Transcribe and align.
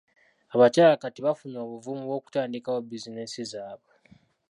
Abakyala 0.53 1.01
kati 1.03 1.19
bafunye 1.25 1.57
obuvumu 1.65 2.03
bw'okutandikawo 2.05 2.79
bizinesi 2.89 3.41
zaabwe. 3.51 3.93